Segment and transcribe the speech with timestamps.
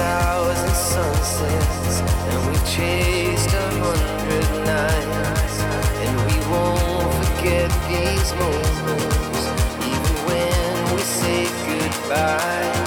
[0.00, 5.56] thousand sunsets, and we've chased a hundred nights,
[6.04, 9.44] and we won't forget these moments,
[9.92, 12.79] even when we say goodbye.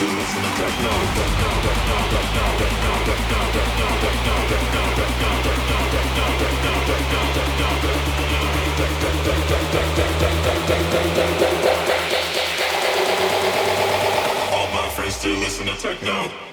[0.00, 0.06] All
[14.72, 16.49] my friends still listen to techno.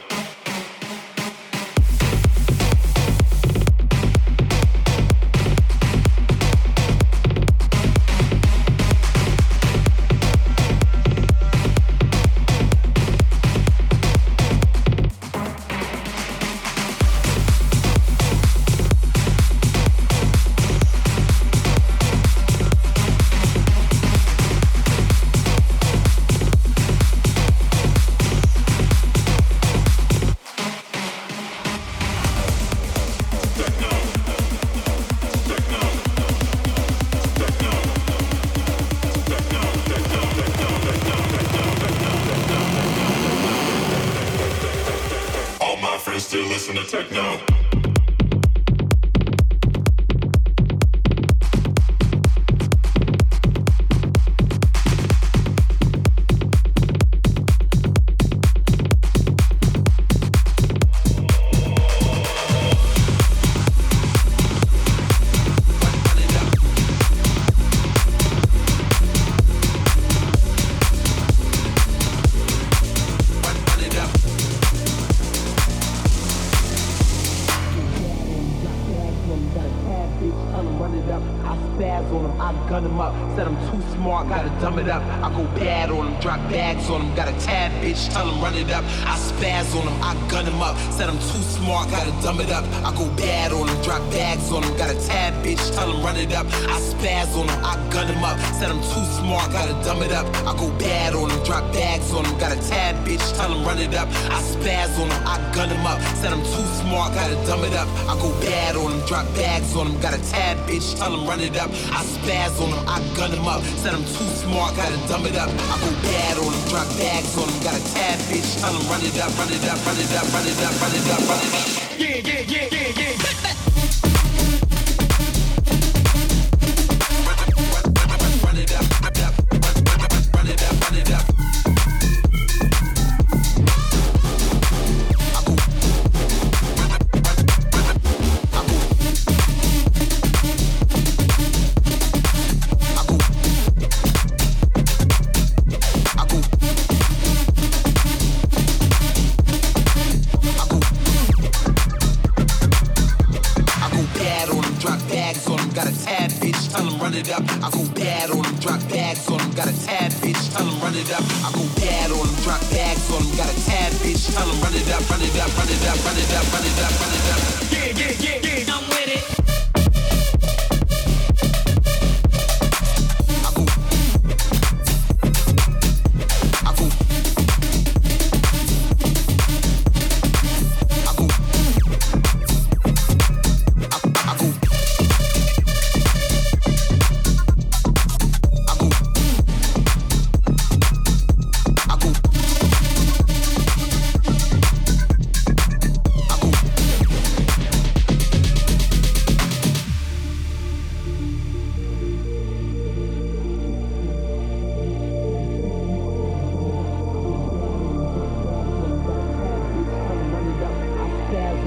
[95.17, 96.45] bad bitch, tell him run it up.
[96.73, 98.37] I spaz on him, I gun him up.
[98.57, 100.27] Said I'm too smart, gotta dumb it up.
[100.45, 102.37] I go bad on him, drop bags on him.
[102.37, 104.07] Got a tad bitch, tell him run it up.
[104.29, 105.99] I spaz on him, I gun him up.
[106.21, 107.89] Said I'm too smart, gotta dumb it up.
[108.11, 109.97] I go bad on him, drop bags on him.
[110.05, 111.69] Got a tad bitch, tell him run it up.
[111.97, 113.61] I spaz on him, I gun him up.
[113.81, 115.49] Said I'm too smart, gotta dumb it up.
[115.73, 117.57] I go bad on him, drop bags on him.
[117.65, 120.29] Got a tad bitch, tell him run it up, run it up, run it up,
[120.33, 121.21] run it up, run it up, run it up.
[121.25, 121.65] Run it up.
[121.97, 123.96] Yeah, yeah, yeah, yeah, yeah.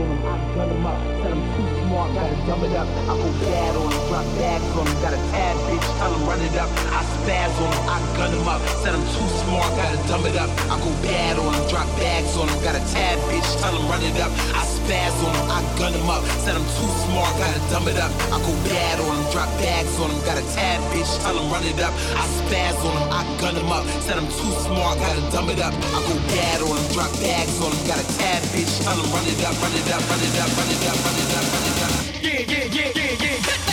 [0.09, 0.98] them, I gun them up.
[1.20, 2.88] Said I'm too smart, gotta dumb it up.
[2.88, 6.24] I go bad on them, drop bags on them, got a tad bitch, tell them
[6.28, 6.70] run it up.
[6.94, 8.61] I spaz on them, I gun them up.
[8.82, 10.51] Said I'm too smart, gotta dumb it up.
[10.70, 13.88] I go bad on them, drop bags on them, got a tad bitch, tell them
[13.88, 14.32] run it up.
[14.55, 16.24] I spaz on I gun them up.
[16.43, 18.11] Said I'm too smart, gotta dumb it up.
[18.34, 20.18] I go bad on them, drop bags on them.
[20.26, 21.95] Got a tad bitch, tell them run it up.
[22.18, 23.86] I spaz on them, I gun them up.
[24.03, 25.74] Said I'm too smart, gotta dumb it up.
[25.95, 27.86] I go bad on them, drop bags on them.
[27.86, 30.51] Got a tad bitch, tell them run it up, run it up, run it up,
[30.59, 31.95] run it up, run it up, run it up.
[32.18, 33.70] Yeah, yeah, yeah, yeah, yeah.